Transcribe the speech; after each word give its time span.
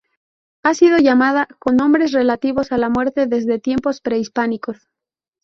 Ha 0.63 0.73
sido 0.73 0.97
llamada 0.97 1.47
con 1.59 1.75
nombres 1.75 2.11
relativos 2.11 2.71
a 2.71 2.79
la 2.79 2.89
muerte 2.89 3.27
desde 3.27 3.59
tiempos 3.59 4.01
prehispánicos. 4.01 4.89